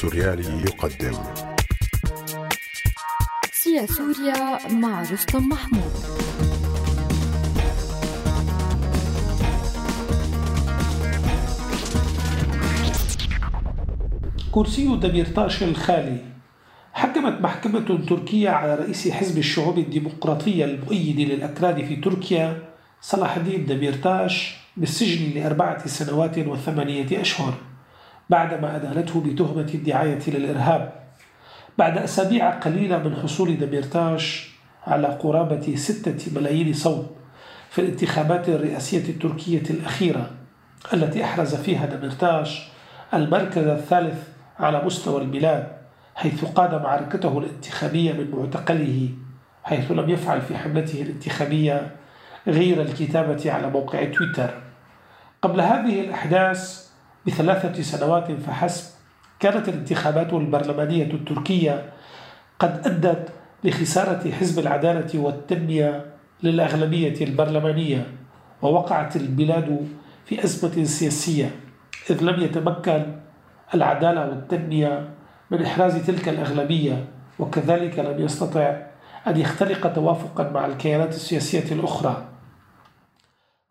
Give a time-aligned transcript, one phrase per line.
[0.00, 1.14] السوريالي يقدم.
[3.52, 5.92] سيا سوريا مع رستم محمود.
[14.52, 16.18] كرسي دميرتاش الخالي.
[16.92, 22.62] حكمت محكمة تركية على رئيس حزب الشعوب الديمقراطية المؤيد للأكراد في تركيا
[23.00, 27.69] صلاح الدين دميرتاش بالسجن لأربعة سنوات وثمانية أشهر.
[28.30, 30.92] بعدما أدانته بتهمة الدعاية للإرهاب
[31.78, 34.50] بعد أسابيع قليلة من حصول دميرتاش
[34.86, 37.16] على قرابة ستة ملايين صوت
[37.70, 40.30] في الانتخابات الرئاسية التركية الأخيرة
[40.92, 42.68] التي أحرز فيها دميرتاش
[43.14, 45.68] المركز الثالث على مستوى البلاد
[46.14, 49.08] حيث قاد معركته الانتخابية من معتقله
[49.64, 51.90] حيث لم يفعل في حملته الانتخابية
[52.46, 54.50] غير الكتابة على موقع تويتر.
[55.42, 56.89] قبل هذه الأحداث
[57.26, 58.94] بثلاثة سنوات فحسب
[59.40, 61.92] كانت الانتخابات البرلمانية التركية
[62.58, 63.28] قد أدت
[63.64, 66.06] لخسارة حزب العدالة والتنمية
[66.42, 68.06] للأغلبية البرلمانية
[68.62, 69.88] ووقعت البلاد
[70.24, 71.50] في أزمة سياسية
[72.10, 73.06] إذ لم يتمكن
[73.74, 75.08] العدالة والتنمية
[75.50, 77.04] من إحراز تلك الأغلبية
[77.38, 78.76] وكذلك لم يستطع
[79.26, 82.26] أن يختلق توافقا مع الكيانات السياسية الأخرى.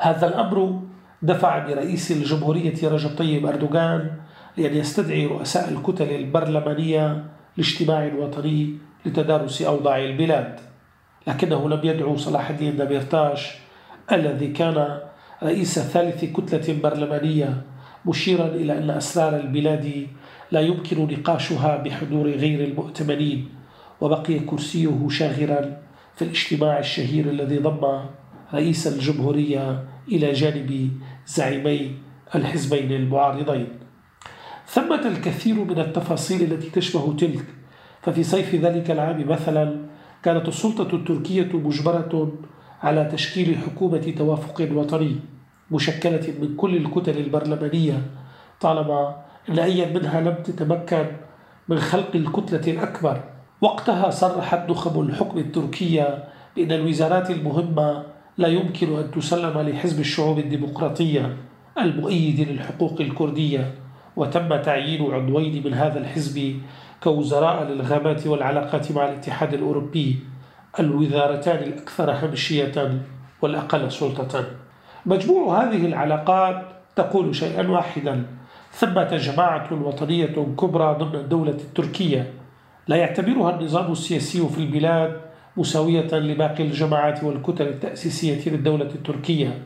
[0.02, 0.81] هذا الأمر
[1.21, 4.11] دفع برئيس الجمهورية رجب طيب أردوغان
[4.57, 7.25] لأن يستدعي رؤساء الكتل البرلمانية
[7.57, 8.73] لاجتماع وطني
[9.05, 10.59] لتدارس أوضاع البلاد.
[11.27, 13.55] لكنه لم يدعو صلاح الدين دميرتاش
[14.11, 14.99] الذي كان
[15.43, 17.61] رئيس ثالث كتلة برلمانية
[18.05, 20.07] مشيرا إلى أن أسرار البلاد
[20.51, 23.49] لا يمكن نقاشها بحضور غير المؤتمنين
[24.01, 25.77] وبقي كرسيه شاغرا
[26.15, 27.99] في الاجتماع الشهير الذي ضم
[28.53, 30.92] رئيس الجمهورية إلى جانب
[31.28, 31.95] زعيمي
[32.36, 33.67] الحزبين المعارضين.
[34.67, 37.45] ثمة الكثير من التفاصيل التي تشبه تلك
[38.02, 39.86] ففي صيف ذلك العام مثلا
[40.23, 42.31] كانت السلطة التركية مجبرة
[42.83, 45.15] على تشكيل حكومة توافق وطني
[45.71, 48.02] مشكلة من كل الكتل البرلمانية
[48.61, 49.15] طالما
[49.49, 51.05] أن أي منها لم تتمكن
[51.70, 53.23] من خلق الكتلة الأكبر.
[53.61, 56.23] وقتها صرحت نخب الحكم التركية
[56.55, 58.05] بأن الوزارات المهمة
[58.39, 61.38] لا يمكن أن تسلم لحزب الشعوب الديمقراطية
[61.77, 63.73] المؤيد للحقوق الكردية
[64.16, 66.61] وتم تعيين عضوين من هذا الحزب
[67.04, 70.20] كوزراء للغابات والعلاقات مع الاتحاد الأوروبي
[70.80, 73.02] الوزارتان الأكثر همشية
[73.42, 74.45] والأقل سلطة.
[75.06, 76.61] مجموع هذه العلاقات
[76.95, 78.26] تقول شيئا واحدا
[78.71, 82.33] ثمة جماعة وطنية كبرى ضمن الدولة التركية.
[82.88, 89.61] لا يعتبرها النظام السياسي في البلاد مساوية لباقي الجماعات والكتل التأسيسية للدولة التركية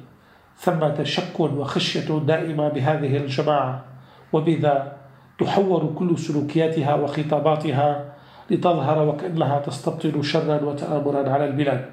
[0.58, 3.86] ثمة شك وخشية دائمة بهذه الجماعة.
[4.34, 4.98] وبذا
[5.40, 8.14] تحور كل سلوكياتها وخطاباتها
[8.50, 11.86] لتظهر وكأنها تستبطن شرا وتآمرا على البلاد.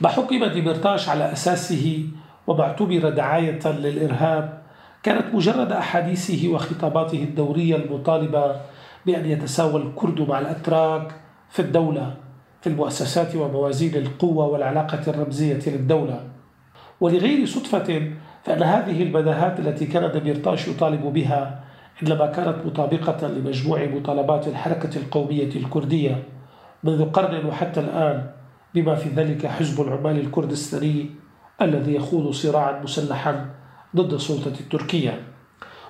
[0.00, 2.06] ما حكم ديمرتاش على أساسه
[2.46, 2.76] وما
[3.10, 4.60] دعاية للإرهاب؟
[5.02, 8.56] كانت مجرد أحاديثه وخطاباته الدورية المطالبة
[9.06, 11.12] بأن يتساوى الكرد مع الأتراك
[11.50, 12.14] في الدولة
[12.60, 16.20] في المؤسسات وموازين القوة والعلاقة الرمزية للدولة.
[17.00, 18.12] ولغير صدفة
[18.44, 21.64] فأن هذه البداهات التي كان دميرتاش يطالب بها
[22.02, 26.22] إنما كانت مطابقة لمجموع مطالبات الحركة القومية الكردية
[26.84, 28.30] منذ قرن وحتى الآن
[28.74, 31.10] بما في ذلك حزب العمال الكردستاني
[31.62, 33.46] الذي يخوض صراعا مسلحا
[33.96, 35.22] ضد السلطة التركية.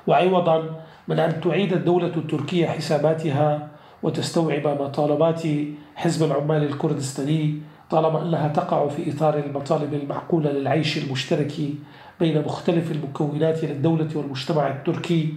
[0.07, 3.69] وعوضا من أن تعيد الدولة التركية حساباتها
[4.03, 5.43] وتستوعب مطالبات
[5.95, 11.53] حزب العمال الكردستاني طالما أنها تقع في إطار المطالب المعقولة للعيش المشترك
[12.21, 15.35] بين مختلف المكونات للدولة والمجتمع التركي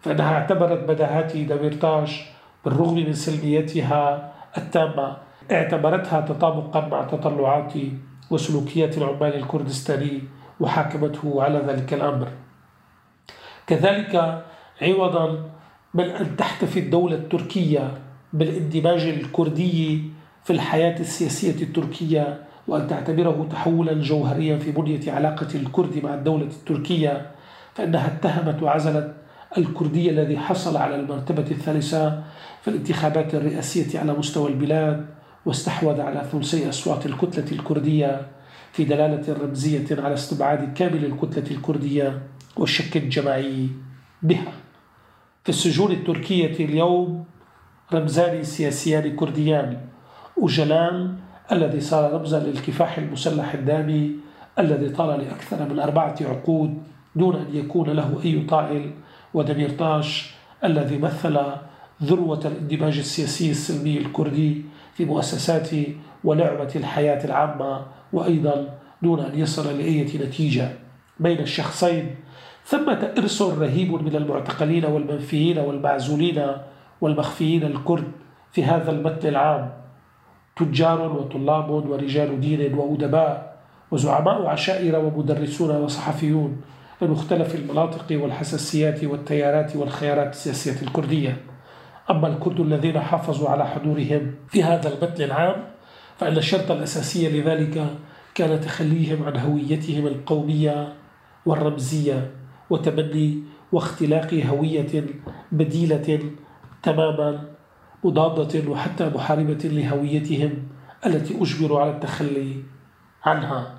[0.00, 2.24] فإنها اعتبرت بداهات دميرتاش
[2.64, 5.16] بالرغم من سلميتها التامة.
[5.52, 7.72] اعتبرتها تطابقا مع تطلعات
[8.30, 10.22] وسلوكيات العمال الكردستاني
[10.60, 12.28] وحاكمته على ذلك الأمر.
[13.66, 14.44] كذلك
[14.82, 15.44] عوضا
[15.94, 17.94] من أن تحتفي الدولة التركية
[18.32, 20.02] بالإندماج الكردي
[20.44, 27.30] في الحياة السياسية التركية وأن تعتبره تحولا جوهريا في بنية علاقة الكرد مع الدولة التركية
[27.74, 29.14] فإنها اتهمت وعزلت
[29.58, 32.22] الكردي الذي حصل على المرتبة الثالثة
[32.62, 35.06] في الانتخابات الرئاسية على مستوى البلاد
[35.46, 38.26] واستحوذ على ثلثي أصوات الكتلة الكردية
[38.72, 42.22] في دلالة رمزية على استبعاد كامل الكتلة الكردية
[42.56, 43.68] والشك الجماعي
[44.22, 44.52] بها.
[45.44, 47.24] في السجون التركية اليوم
[47.92, 49.78] رمزان سياسيان كرديان
[50.38, 51.16] أوجلان
[51.52, 54.10] الذي صار رمزا للكفاح المسلح الدامي
[54.58, 56.82] الذي طال لأكثر من أربعة عقود
[57.16, 58.90] دون أن يكون له أي طائل.
[59.34, 60.34] ودميرتاش
[60.64, 61.40] الذي مثل
[62.02, 64.62] ذروة الاندماج السياسي السلمي الكردي
[64.94, 65.70] في مؤسسات
[66.24, 70.72] ولعبة الحياة العامة وأيضا دون أن يصل لأي نتيجة.
[71.20, 72.14] بين الشخصين
[72.64, 76.46] ثمة إرث رهيب من المعتقلين والمنفيين والمعزولين
[77.00, 78.12] والمخفيين الكرد
[78.52, 79.72] في هذا المتن العام.
[80.56, 83.56] تجار وطلاب ورجال دين وأدباء
[83.90, 86.60] وزعماء عشائر ومدرسون وصحفيون
[87.02, 91.36] من مختلف المناطق والحساسيات والتيارات والخيارات السياسية الكردية.
[92.10, 95.64] أما الكرد الذين حافظوا على حضورهم في هذا المتن العام
[96.16, 97.86] فإن الشرط الأساسي لذلك
[98.34, 100.92] كان تخليهم عن هويتهم القومية
[101.46, 102.30] والرمزية
[102.70, 105.04] وتبني واختلاق هوية
[105.52, 106.20] بديلة
[106.86, 107.44] تماما
[108.04, 110.52] مضادة وحتى محاربة لهويتهم
[111.06, 112.56] التي أجبروا على التخلي
[113.24, 113.74] عنها.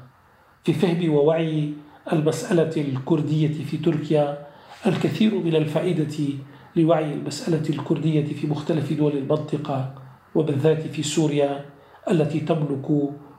[0.64, 1.74] في فهم ووعي
[2.14, 4.48] المسألة الكردية في تركيا
[4.86, 6.16] الكثير من الفائدة
[6.76, 9.94] لوعي المسألة الكردية في مختلف دول المنطقة
[10.36, 11.66] وبالذات في سوريا
[12.12, 12.88] التي تملك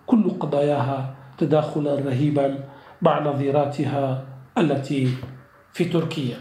[0.07, 2.65] كل قضاياها تداخلا رهيبا
[3.03, 4.25] مع نظيراتها
[4.59, 5.09] التي
[5.73, 6.37] في تركيا.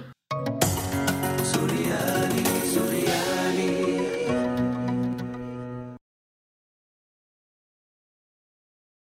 [1.43, 2.27] سوريا